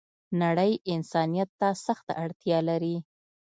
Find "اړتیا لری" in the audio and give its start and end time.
2.23-2.95